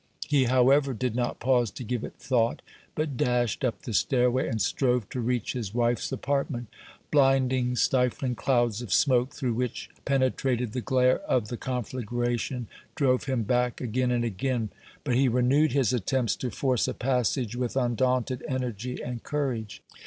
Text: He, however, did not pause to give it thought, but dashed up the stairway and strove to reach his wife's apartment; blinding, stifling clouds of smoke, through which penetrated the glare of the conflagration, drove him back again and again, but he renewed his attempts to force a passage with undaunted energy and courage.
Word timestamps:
He, 0.25 0.45
however, 0.45 0.95
did 0.95 1.13
not 1.13 1.39
pause 1.39 1.69
to 1.69 1.83
give 1.83 2.03
it 2.03 2.15
thought, 2.17 2.63
but 2.95 3.17
dashed 3.17 3.63
up 3.63 3.83
the 3.83 3.93
stairway 3.93 4.47
and 4.47 4.59
strove 4.59 5.07
to 5.09 5.19
reach 5.21 5.53
his 5.53 5.75
wife's 5.75 6.11
apartment; 6.11 6.69
blinding, 7.11 7.75
stifling 7.75 8.33
clouds 8.33 8.81
of 8.81 8.91
smoke, 8.91 9.31
through 9.31 9.53
which 9.53 9.91
penetrated 10.03 10.71
the 10.73 10.81
glare 10.81 11.19
of 11.25 11.49
the 11.49 11.57
conflagration, 11.57 12.65
drove 12.95 13.25
him 13.25 13.43
back 13.43 13.79
again 13.79 14.09
and 14.09 14.23
again, 14.25 14.69
but 15.03 15.13
he 15.13 15.27
renewed 15.27 15.71
his 15.73 15.93
attempts 15.93 16.35
to 16.37 16.49
force 16.49 16.87
a 16.87 16.95
passage 16.95 17.55
with 17.55 17.75
undaunted 17.75 18.43
energy 18.49 18.99
and 19.03 19.21
courage. 19.21 19.83